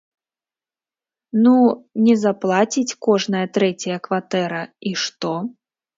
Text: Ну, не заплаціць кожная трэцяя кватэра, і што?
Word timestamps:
Ну, 1.43 1.53
не 2.07 2.15
заплаціць 2.23 2.97
кожная 3.09 3.45
трэцяя 3.59 3.97
кватэра, 4.09 4.63
і 4.91 4.99
што? 5.03 5.35